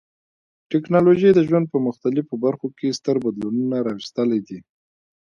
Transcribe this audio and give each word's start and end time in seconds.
ټکنالوژي 0.71 1.29
د 1.33 1.39
ژوند 1.47 1.65
په 1.73 1.77
مختلفو 1.87 2.33
برخو 2.45 2.67
کې 2.77 2.95
ستر 2.97 3.15
بدلونونه 3.23 3.77
راوستلي 3.87 4.39
دي. 4.47 4.59